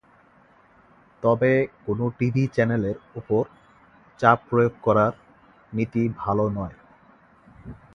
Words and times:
তবে 1.23 1.51
কোনো 1.85 2.05
টিভি 2.17 2.43
চ্যানেলের 2.55 2.97
ওপর 3.15 3.43
চাপ 4.19 4.39
প্রয়োগ 4.49 4.73
করার 4.81 5.13
নীতি 5.73 6.03
ভালো 6.19 6.45
নয়। 6.57 6.75